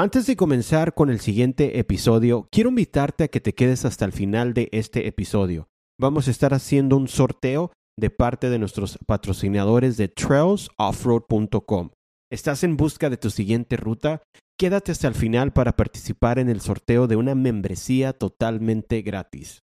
[0.00, 4.12] Antes de comenzar con el siguiente episodio, quiero invitarte a que te quedes hasta el
[4.12, 5.66] final de este episodio.
[6.00, 11.90] Vamos a estar haciendo un sorteo de parte de nuestros patrocinadores de trailsoffroad.com.
[12.30, 14.22] ¿Estás en busca de tu siguiente ruta?
[14.56, 19.64] Quédate hasta el final para participar en el sorteo de una membresía totalmente gratis.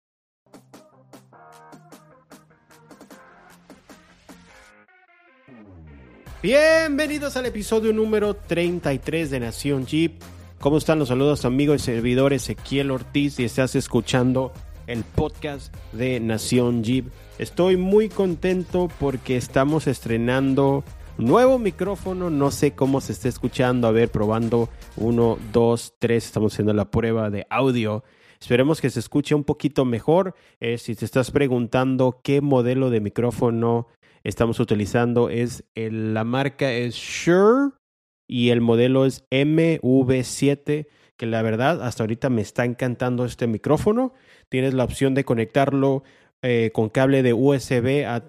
[6.44, 10.22] Bienvenidos al episodio número 33 de Nación Jeep.
[10.60, 14.54] ¿Cómo están los saludos amigos y servidores Ezequiel Ortiz y estás escuchando
[14.86, 17.08] el podcast de Nación Jeep?
[17.40, 20.84] Estoy muy contento porque estamos estrenando
[21.18, 26.54] nuevo micrófono, no sé cómo se está escuchando, a ver, probando uno, dos, tres, estamos
[26.54, 28.04] haciendo la prueba de audio.
[28.40, 30.36] Esperemos que se escuche un poquito mejor.
[30.60, 33.88] Eh, si te estás preguntando qué modelo de micrófono
[34.28, 37.72] estamos utilizando es la marca es Shure
[38.28, 44.14] y el modelo es MV7 que la verdad hasta ahorita me está encantando este micrófono.
[44.50, 46.04] Tienes la opción de conectarlo
[46.42, 48.20] eh, con cable de USB a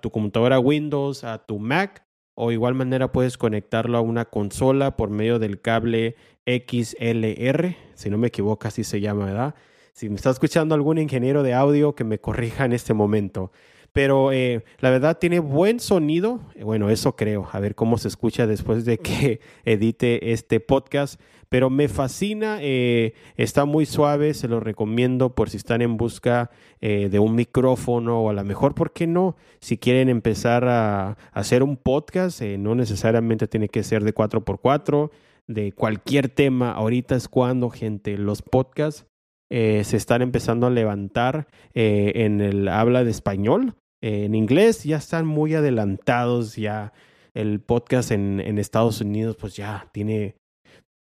[0.00, 5.08] tu computadora Windows, a tu Mac o igual manera puedes conectarlo a una consola por
[5.08, 6.14] medio del cable
[6.46, 9.54] XLR, si no me equivoco así se llama, ¿verdad?
[9.92, 13.50] Si me está escuchando algún ingeniero de audio que me corrija en este momento
[13.98, 16.38] pero eh, la verdad tiene buen sonido.
[16.62, 17.48] Bueno, eso creo.
[17.50, 21.20] A ver cómo se escucha después de que edite este podcast.
[21.48, 26.48] Pero me fascina, eh, está muy suave, se lo recomiendo por si están en busca
[26.80, 29.34] eh, de un micrófono o a lo mejor, ¿por qué no?
[29.58, 35.10] Si quieren empezar a, hacer un podcast, no necesariamente tiene que ser de 4x4,
[35.48, 36.70] de cualquier tema.
[36.70, 39.06] Ahorita es cuando, gente, los podcasts
[39.50, 45.54] se están empezando a levantar en el habla de español en inglés ya están muy
[45.54, 46.92] adelantados, ya
[47.34, 50.36] el podcast en, en Estados Unidos pues ya tiene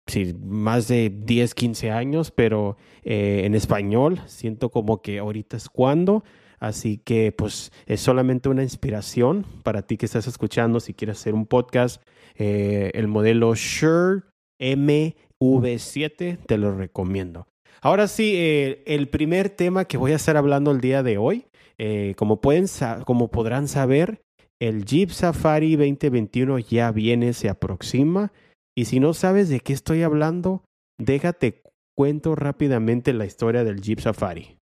[0.08, 5.70] sí, más de 10, 15 años, pero eh, en español siento como que ahorita es
[5.70, 6.24] cuando.
[6.60, 11.36] Así que pues es solamente una inspiración para ti que estás escuchando si quieres hacer
[11.36, 12.02] un podcast.
[12.36, 14.24] Eh, el modelo Shure
[14.60, 17.48] MV7 te lo recomiendo.
[17.82, 21.46] Ahora sí, eh, el primer tema que voy a estar hablando el día de hoy
[21.78, 22.66] eh, como, pueden,
[23.06, 24.22] como podrán saber,
[24.60, 28.32] el Jeep Safari 2021 ya viene, se aproxima.
[28.76, 30.64] Y si no sabes de qué estoy hablando,
[31.00, 31.62] déjate
[31.96, 34.58] cuento rápidamente la historia del Jeep Safari.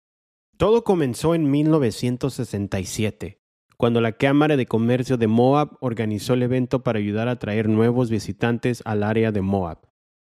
[0.56, 3.38] Todo comenzó en 1967,
[3.76, 8.08] cuando la Cámara de Comercio de Moab organizó el evento para ayudar a traer nuevos
[8.08, 9.78] visitantes al área de Moab.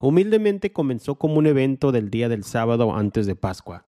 [0.02, 3.86] Humildemente comenzó como un evento del día del sábado antes de Pascua.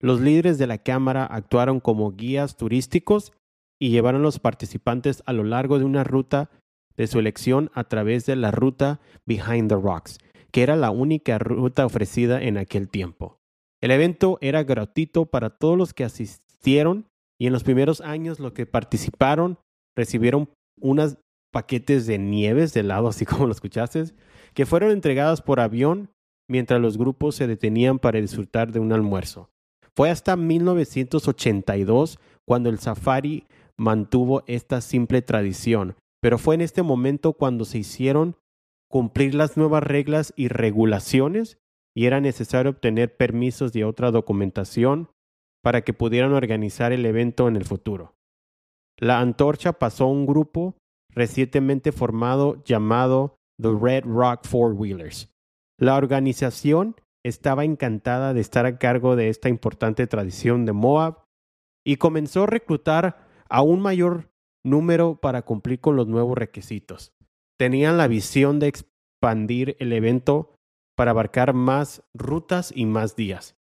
[0.00, 3.32] Los líderes de la Cámara actuaron como guías turísticos
[3.80, 6.50] y llevaron a los participantes a lo largo de una ruta
[6.96, 10.18] de su elección a través de la ruta Behind the Rocks,
[10.52, 13.38] que era la única ruta ofrecida en aquel tiempo.
[13.80, 17.06] El evento era gratuito para todos los que asistieron
[17.38, 19.58] y en los primeros años los que participaron
[19.96, 21.18] recibieron unos
[21.52, 24.04] paquetes de nieves de helado, así como lo escuchaste,
[24.58, 26.10] que fueron entregados por avión
[26.48, 29.50] mientras los grupos se detenían para disfrutar de un almuerzo.
[29.94, 33.46] Fue hasta 1982 cuando el safari
[33.76, 38.34] mantuvo esta simple tradición, pero fue en este momento cuando se hicieron
[38.90, 41.58] cumplir las nuevas reglas y regulaciones
[41.96, 45.08] y era necesario obtener permisos y otra documentación
[45.62, 48.16] para que pudieran organizar el evento en el futuro.
[48.98, 50.74] La antorcha pasó a un grupo
[51.14, 55.30] recientemente formado llamado The Red Rock Four Wheelers.
[55.78, 61.24] La organización estaba encantada de estar a cargo de esta importante tradición de Moab
[61.84, 64.30] y comenzó a reclutar a un mayor
[64.64, 67.12] número para cumplir con los nuevos requisitos.
[67.58, 70.54] Tenían la visión de expandir el evento
[70.96, 73.56] para abarcar más rutas y más días,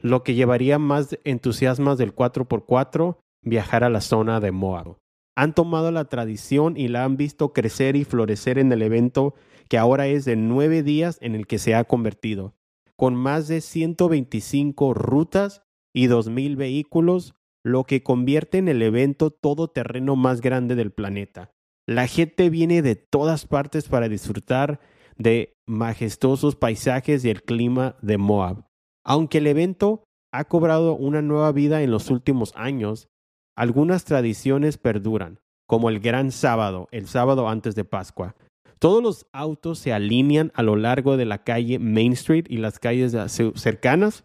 [0.00, 4.96] lo que llevaría más entusiasmas del 4x4 viajar a la zona de Moab.
[5.36, 9.34] Han tomado la tradición y la han visto crecer y florecer en el evento
[9.68, 12.54] que ahora es de nueve días en el que se ha convertido
[12.96, 15.62] con más de 125 rutas
[15.94, 21.52] y 2.000 vehículos, lo que convierte en el evento todoterreno más grande del planeta.
[21.86, 24.80] La gente viene de todas partes para disfrutar
[25.16, 28.66] de majestuosos paisajes y el clima de Moab.
[29.04, 33.08] Aunque el evento ha cobrado una nueva vida en los últimos años,
[33.56, 38.36] algunas tradiciones perduran, como el Gran Sábado, el sábado antes de Pascua,
[38.78, 42.78] todos los autos se alinean a lo largo de la calle Main Street y las
[42.78, 43.16] calles
[43.54, 44.24] cercanas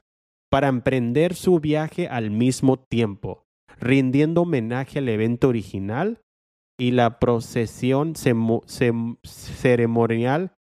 [0.50, 3.46] para emprender su viaje al mismo tiempo,
[3.80, 6.20] rindiendo homenaje al evento original
[6.78, 8.14] y la procesión
[9.24, 10.54] ceremonial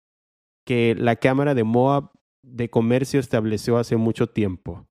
[0.68, 2.12] que la Cámara de Moab
[2.44, 4.86] de Comercio estableció hace mucho tiempo.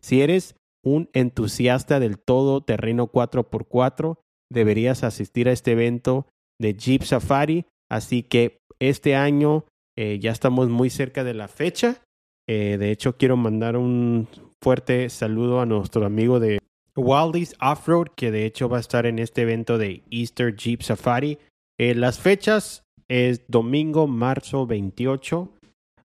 [0.00, 0.54] Si eres
[0.84, 4.18] un entusiasta del todo terreno 4x4,
[4.52, 6.26] deberías asistir a este evento
[6.60, 7.66] de Jeep Safari.
[7.90, 9.64] Así que este año
[9.96, 12.02] eh, ya estamos muy cerca de la fecha.
[12.48, 14.28] Eh, de hecho, quiero mandar un
[14.62, 16.58] fuerte saludo a nuestro amigo de
[16.96, 21.38] Waldy's Offroad, que de hecho va a estar en este evento de Easter Jeep Safari.
[21.78, 25.50] Eh, las fechas es domingo, marzo 28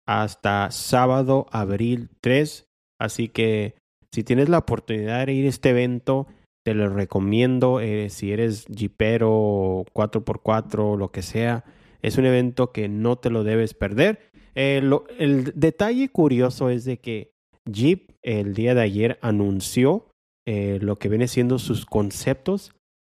[0.06, 2.66] hasta sábado, abril 3.
[3.00, 3.74] Así que
[4.16, 6.26] si tienes la oportunidad de ir a este evento,
[6.64, 7.80] te lo recomiendo.
[7.80, 11.64] Eh, si eres jeepero, 4x4, lo que sea,
[12.00, 14.20] es un evento que no te lo debes perder.
[14.54, 14.80] Eh,
[15.18, 17.32] el detalle curioso es de que
[17.70, 20.06] Jeep el día de ayer anunció
[20.48, 22.72] eh, lo que viene siendo sus conceptos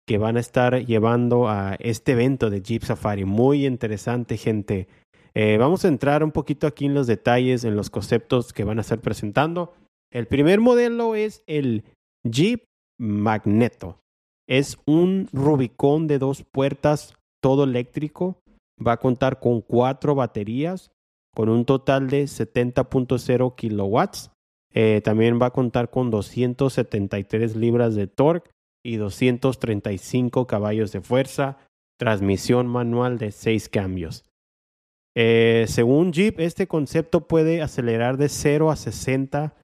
[0.06, 3.24] que van a estar llevando a este evento de Jeep Safari.
[3.24, 4.86] Muy interesante, gente.
[5.34, 8.82] vamos a entrar un poquito aquí en los detalles, en los conceptos que van a
[8.82, 9.72] estar presentando.
[10.12, 11.84] El primer modelo es el
[12.24, 12.64] Jeep
[12.98, 14.00] Magneto.
[14.48, 18.40] Es un Rubicon de dos puertas, todo eléctrico.
[18.84, 20.90] Va a contar con cuatro baterías,
[21.34, 24.32] con un total de 70.0 kilowatts.
[24.72, 28.50] Eh, también va a contar con 273 libras de torque
[28.84, 31.58] y 235 caballos de fuerza.
[31.98, 34.24] Transmisión manual de seis cambios.
[35.16, 39.54] Eh, según Jeep, este concepto puede acelerar de 0 a 60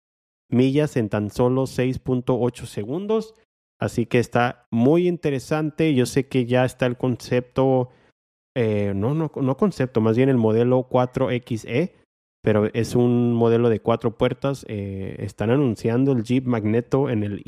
[0.51, 3.35] millas en tan solo 6.8 segundos.
[3.79, 5.95] Así que está muy interesante.
[5.95, 7.91] Yo sé que ya está el concepto,
[8.57, 11.93] eh, no, no, no concepto, más bien el modelo 4XE,
[12.43, 14.65] pero es un modelo de cuatro puertas.
[14.69, 17.43] Eh, están anunciando el Jeep Magneto en el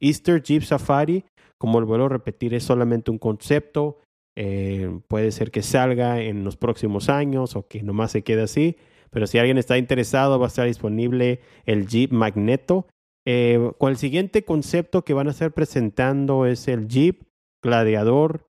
[0.00, 1.24] Easter Jeep Safari.
[1.58, 3.98] Como lo vuelvo a repetir, es solamente un concepto.
[4.36, 8.76] Eh, puede ser que salga en los próximos años o que nomás se quede así.
[9.14, 12.88] Pero si alguien está interesado, va a estar disponible el Jeep Magneto.
[13.24, 17.22] Eh, con el siguiente concepto que van a estar presentando es el Jeep
[17.62, 18.48] Gladiador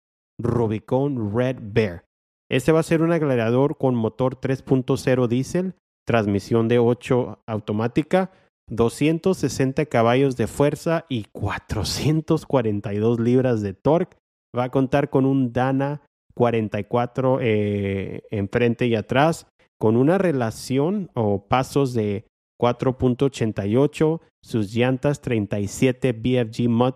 [0.40, 2.04] Rubicon Red Bear.
[2.50, 5.74] Este va a ser un gladiador con motor 3.0 diésel,
[6.06, 8.32] transmisión de 8 automática,
[8.70, 14.16] 260 caballos de fuerza y 442 libras de torque.
[14.56, 16.00] Va a contar con un Dana
[16.34, 19.46] 44 eh, enfrente y atrás,
[19.78, 22.26] con una relación o pasos de
[22.60, 26.94] 4.88, sus llantas 37 BFG Mud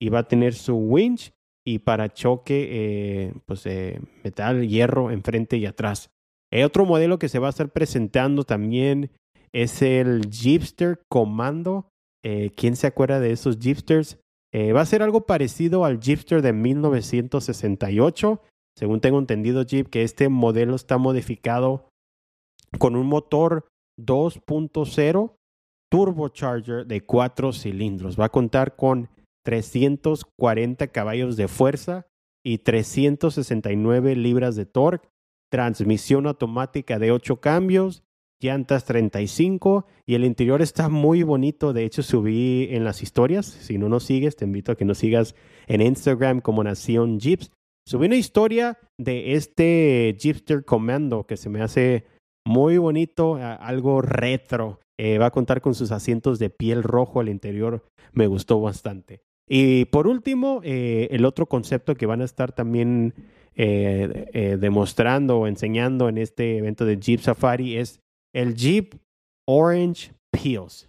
[0.00, 1.32] y va a tener su winch
[1.66, 6.10] y para choque eh, pues, eh, metal, hierro enfrente y atrás.
[6.52, 9.10] El otro modelo que se va a estar presentando también
[9.52, 11.88] es el Jeepster Commando.
[12.22, 14.18] Eh, ¿Quién se acuerda de esos Jeepsters?
[14.54, 18.40] va a ser algo parecido al Jeepster de 1968.
[18.76, 21.88] Según tengo entendido, Jeep, que este modelo está modificado
[22.78, 23.68] con un motor
[23.98, 25.36] 2.0
[25.90, 28.18] turbocharger de cuatro cilindros.
[28.18, 29.08] Va a contar con
[29.44, 32.06] 340 caballos de fuerza
[32.44, 35.08] y 369 libras de torque,
[35.50, 38.02] transmisión automática de 8 cambios,
[38.40, 41.72] llantas 35 y el interior está muy bonito.
[41.72, 43.46] De hecho, subí en las historias.
[43.46, 45.34] Si no nos sigues, te invito a que nos sigas
[45.66, 47.50] en Instagram como Nación Jeeps.
[47.86, 52.06] Subí una historia de este Jeepster Commando que se me hace
[52.46, 54.80] muy bonito, algo retro.
[54.98, 57.84] Eh, va a contar con sus asientos de piel rojo al interior.
[58.12, 59.22] Me gustó bastante.
[59.48, 63.14] Y por último, eh, el otro concepto que van a estar también
[63.54, 68.00] eh, demostrando o enseñando en este evento de Jeep Safari es
[68.34, 68.94] el Jeep
[69.46, 70.88] Orange Peels.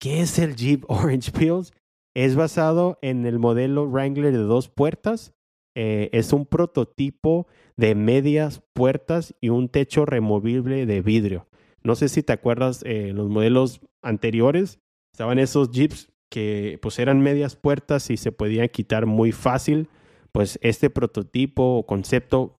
[0.00, 1.72] ¿Qué es el Jeep Orange Peels?
[2.14, 5.35] Es basado en el modelo Wrangler de dos puertas.
[5.76, 11.46] Es un prototipo de medias puertas y un techo removible de vidrio.
[11.86, 14.80] No sé si te acuerdas, eh, los modelos anteriores
[15.12, 19.88] estaban esos Jeeps que pues eran medias puertas y se podían quitar muy fácil.
[20.32, 22.56] Pues este prototipo o concepto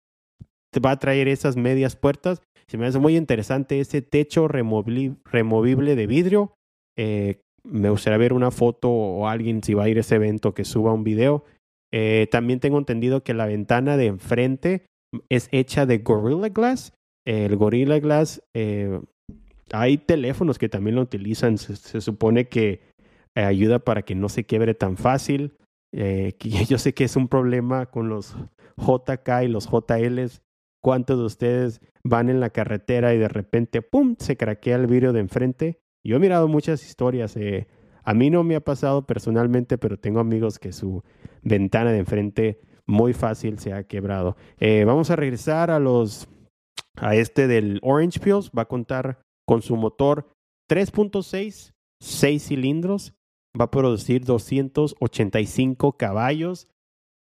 [0.72, 2.42] te va a traer esas medias puertas.
[2.68, 6.54] Se me hace muy interesante ese techo removible de vidrio.
[6.98, 10.54] Eh, me gustaría ver una foto o alguien si va a ir a ese evento
[10.54, 11.44] que suba un video.
[11.94, 14.86] Eh, también tengo entendido que la ventana de enfrente
[15.30, 16.94] es hecha de Gorilla Glass.
[17.26, 19.00] El Gorilla Glass, eh,
[19.72, 21.58] hay teléfonos que también lo utilizan.
[21.58, 22.82] Se, supone que
[23.36, 25.54] eh, ayuda para que no se quiebre tan fácil.
[25.94, 26.34] Eh,
[26.70, 28.36] yo sé que es un problema con los
[28.78, 30.42] JK y los JLs.
[30.82, 35.12] ¿Cuántos de ustedes van en la carretera y de repente, ¡pum!, se craquea el vidrio
[35.12, 35.80] de enfrente?
[36.06, 37.36] Yo he mirado muchas historias.
[38.08, 41.04] A mí no me ha pasado personalmente, pero tengo amigos que su
[41.42, 44.38] ventana de enfrente muy fácil se ha quebrado.
[44.60, 46.30] Eh, vamos a regresar a los
[46.96, 48.50] a este del Orange Pills.
[48.58, 50.32] Va a contar con su motor
[50.72, 53.14] 3.6, 6 cilindros.
[53.60, 56.70] Va a producir 285 caballos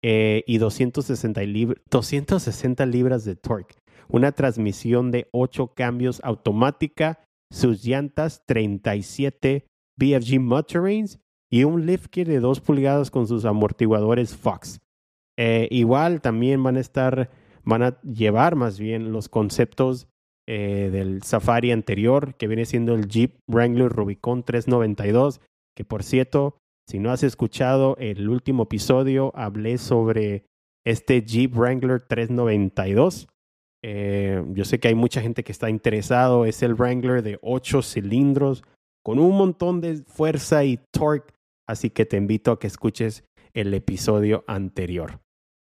[0.03, 1.39] eh, y 260,
[1.89, 3.75] 260 libras de torque.
[4.09, 7.23] Una transmisión de 8 cambios automática.
[7.49, 9.67] Sus llantas 37
[9.97, 14.81] BFG Mud Terrains y un lift kit de 2 pulgadas con sus amortiguadores Fox.
[15.37, 17.29] Eh, igual también van a estar,
[17.63, 20.07] van a llevar más bien los conceptos
[20.47, 25.41] eh, del Safari anterior, que viene siendo el Jeep Wrangler Rubicon 392,
[25.75, 30.45] que por cierto, si no has escuchado el último episodio, hablé sobre
[30.85, 33.27] este Jeep Wrangler 392.
[33.83, 36.45] Eh, yo sé que hay mucha gente que está interesado.
[36.45, 38.63] Es el Wrangler de 8 cilindros
[39.05, 41.31] con un montón de fuerza y torque.
[41.69, 45.19] Así que te invito a que escuches el episodio anterior.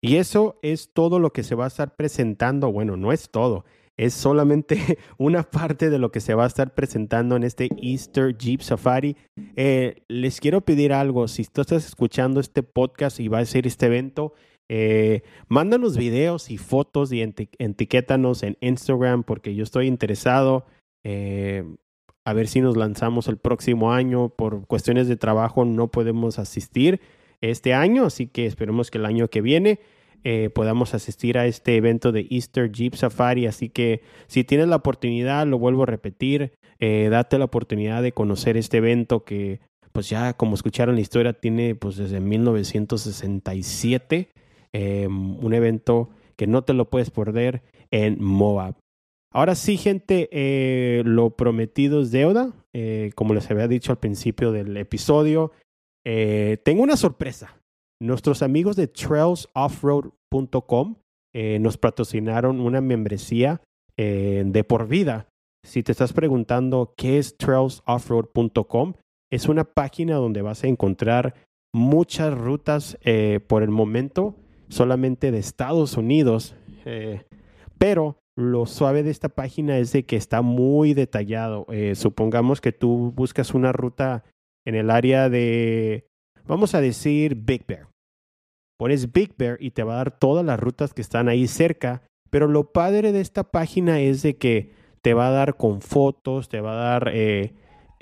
[0.04, 2.72] Y eso es todo lo que se va a estar presentando.
[2.72, 3.64] Bueno, no es todo.
[3.96, 8.36] Es solamente una parte de lo que se va a estar presentando en este Easter
[8.36, 9.16] Jeep Safari.
[9.56, 11.28] Eh, les quiero pedir algo.
[11.28, 14.34] Si tú estás escuchando este podcast y va a ser este evento,
[14.68, 20.66] eh, mándanos videos y fotos y etiquétanos en Instagram porque yo estoy interesado.
[21.04, 21.64] Eh,
[22.28, 24.28] a ver si nos lanzamos el próximo año.
[24.28, 27.00] Por cuestiones de trabajo no podemos asistir
[27.40, 29.80] este año, así que esperemos que el año que viene
[30.26, 33.46] eh, podamos asistir a este evento de Easter Jeep Safari.
[33.46, 38.12] Así que si tienes la oportunidad, lo vuelvo a repetir, eh, date la oportunidad de
[38.12, 39.62] conocer este evento que
[39.94, 44.28] pues ya como escucharon la historia tiene pues desde 1967
[44.74, 48.76] em, un evento que no te lo puedes perder en Moab.
[49.32, 52.54] Ahora sí, gente, eh, lo prometido es deuda.
[52.74, 55.52] Eh, como les había dicho al principio del episodio,
[56.06, 57.62] eh, tengo una sorpresa.
[58.02, 60.96] Nuestros amigos de trailsoffroad.com
[61.60, 63.62] nos patrocinaron una membresía
[63.96, 65.28] de por vida.
[65.64, 68.96] Si te estás preguntando qué es trailsoffroad.com,
[69.32, 71.36] es una página donde vas a encontrar
[71.76, 72.98] muchas rutas
[73.48, 74.34] por el momento
[74.70, 76.56] solamente de Estados Unidos,
[77.78, 81.66] pero lo suave de esta página es de que está muy detallado.
[81.72, 84.24] Eh, supongamos que tú buscas una ruta
[84.64, 86.08] en el área de,
[86.46, 87.90] vamos a decir, Big Bear.
[88.78, 92.04] Pones Big Bear y te va a dar todas las rutas que están ahí cerca.
[92.30, 96.48] Pero lo padre de esta página es de que te va a dar con fotos,
[96.48, 97.56] te va a dar eh,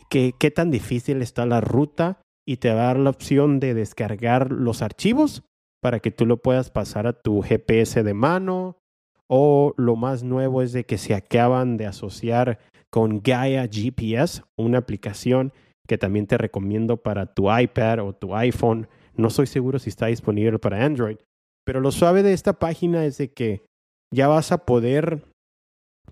[0.09, 4.51] qué tan difícil está la ruta y te va a dar la opción de descargar
[4.51, 5.43] los archivos
[5.81, 8.79] para que tú lo puedas pasar a tu GPS de mano
[9.29, 12.59] o lo más nuevo es de que se acaban de asociar
[12.91, 15.51] con Gaia GPS, una aplicación
[15.87, 18.87] que también te recomiendo para tu iPad o tu iPhone.
[19.15, 21.17] No soy seguro si está disponible para Android,
[21.65, 23.65] pero lo suave de esta página es de que
[24.13, 25.23] ya vas a poder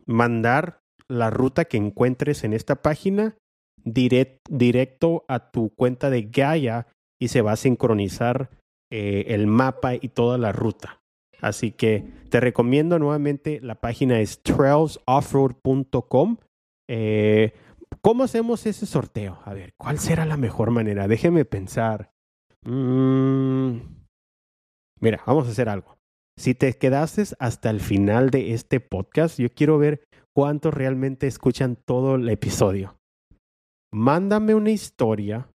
[0.06, 3.36] mandar la ruta que encuentres en esta página
[3.86, 6.88] directo a tu cuenta de Gaia
[7.22, 8.50] y se va a sincronizar
[8.92, 11.03] eh, el mapa y toda la ruta.
[11.44, 16.38] Así que te recomiendo nuevamente, la página es trailsoffroad.com.
[16.90, 17.52] Eh,
[18.02, 19.40] ¿Cómo hacemos ese sorteo?
[19.44, 21.10] A ver, ¿cuál será la mejor manera?
[21.10, 22.14] Déjeme pensar.
[22.66, 23.76] Mm,
[25.02, 25.98] mira, vamos a hacer algo.
[26.40, 31.76] Si te quedaste hasta el final de este podcast, yo quiero ver cuántos realmente escuchan
[31.76, 32.96] todo el episodio.
[33.92, 35.50] Mándame una historia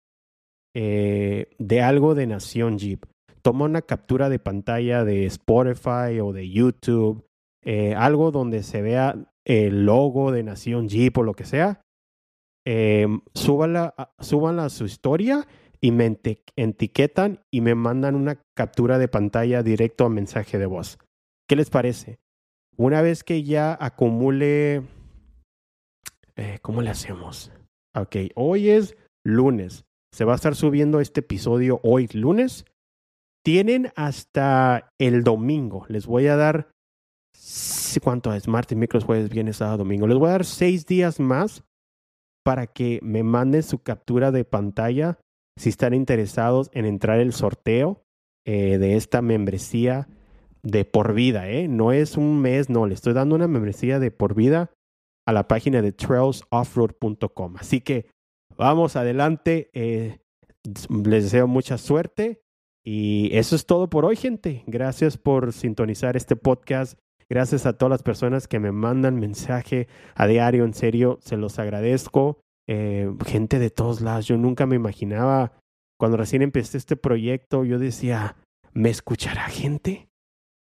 [0.74, 3.06] eh, de algo de Nación Jeep
[3.46, 7.28] toma una captura de pantalla de Spotify o de YouTube,
[7.64, 11.80] eh, algo donde se vea el logo de Nación Jeep o lo que sea,
[12.66, 15.46] eh, súbanla, a su historia
[15.80, 16.18] y me
[16.56, 20.98] etiquetan y me mandan una captura de pantalla directo a mensaje de voz.
[21.48, 22.18] ¿Qué les parece?
[22.76, 24.82] Una vez que ya acumule...
[26.34, 27.52] Eh, ¿Cómo le hacemos?
[27.94, 29.84] Ok, hoy es lunes.
[30.12, 32.64] Se va a estar subiendo este episodio hoy lunes.
[33.46, 35.86] Tienen hasta el domingo.
[35.86, 36.72] Les voy a dar.
[38.02, 38.48] ¿Cuánto es?
[38.48, 40.08] Martes, miércoles, jueves, viernes, sábado, domingo.
[40.08, 41.62] Les voy a dar seis días más
[42.44, 45.20] para que me manden su captura de pantalla
[45.56, 48.02] si están interesados en entrar el sorteo
[48.44, 50.08] eh, de esta membresía
[50.64, 51.48] de por vida.
[51.48, 51.68] ¿eh?
[51.68, 52.84] No es un mes, no.
[52.88, 54.72] Le estoy dando una membresía de por vida
[55.24, 57.58] a la página de trailsoffroad.com.
[57.60, 58.06] Así que
[58.56, 59.70] vamos adelante.
[59.72, 60.18] Eh,
[60.64, 62.42] les deseo mucha suerte
[62.88, 64.62] y eso es todo por hoy, gente.
[64.68, 66.96] Gracias por sintonizar este podcast.
[67.28, 70.64] Gracias a todas las personas que me mandan mensaje a diario.
[70.64, 72.38] En serio, se los agradezco.
[72.68, 74.28] Eh, gente de todos lados.
[74.28, 75.50] Yo nunca me imaginaba,
[75.98, 78.36] cuando recién empecé este proyecto, yo decía,
[78.72, 80.08] ¿me escuchará gente?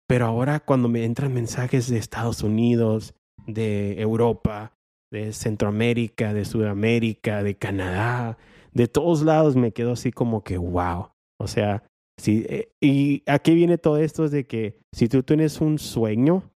[0.06, 3.14] Pero ahora cuando me entran mensajes de Estados Unidos,
[3.46, 4.72] de Europa,
[5.12, 8.38] de Centroamérica, de Sudamérica, de Canadá,
[8.72, 11.10] de todos lados me quedo así como que wow.
[11.38, 11.82] O sea,
[12.18, 16.50] sí, eh, y aquí viene todo esto es de que si tú tienes un sueño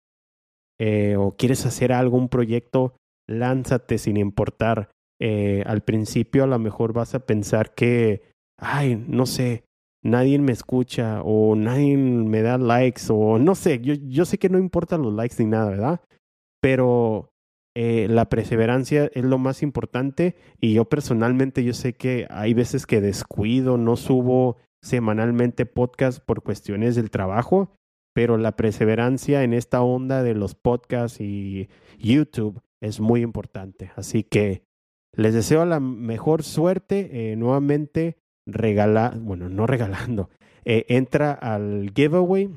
[0.81, 2.95] eh, o quieres hacer algo, un proyecto,
[3.29, 4.91] lánzate sin importar.
[5.21, 8.23] Eh, al principio a lo mejor vas a pensar que,
[8.57, 9.65] ay, no sé,
[10.05, 14.49] nadie me escucha o nadie me da likes o no sé, yo, yo sé que
[14.49, 16.00] no importan los likes ni nada, ¿verdad?
[16.62, 17.31] Pero
[17.75, 23.00] la perseverancia es lo más importante y yo personalmente yo sé que hay veces que
[23.00, 27.75] descuido, no subo semanalmente podcast por cuestiones del trabajo,
[28.15, 31.69] pero la perseverancia en esta onda de los podcasts y
[31.99, 33.93] YouTube es muy importante.
[33.97, 34.63] Así que
[35.15, 37.33] les deseo la mejor suerte.
[37.33, 40.31] Eh, nuevamente, regala, bueno, no regalando,
[40.65, 42.51] eh, entra al giveaway,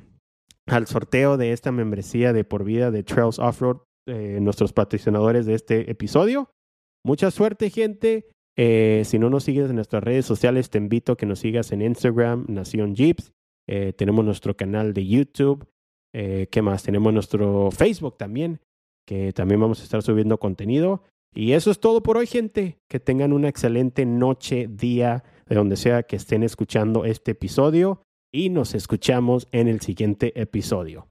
[0.68, 5.54] al sorteo de esta membresía de por vida de Trails Offroad eh, nuestros patrocinadores de
[5.54, 6.50] este episodio.
[7.06, 8.32] Mucha suerte, gente.
[8.58, 11.72] Eh, si no nos sigues en nuestras redes sociales, te invito a que nos sigas
[11.72, 13.31] en Instagram, Nación Jeeps.
[13.67, 15.67] Eh, tenemos nuestro canal de YouTube.
[16.13, 16.84] ¿Qué más?
[16.84, 18.60] Tenemos nuestro Facebook también,
[19.08, 21.03] que también vamos a estar subiendo contenido.
[21.34, 22.79] Y eso es todo por hoy, gente.
[22.89, 28.01] Que tengan una excelente noche, día, de donde sea que estén escuchando este episodio.
[28.34, 31.11] Y nos escuchamos en el siguiente episodio.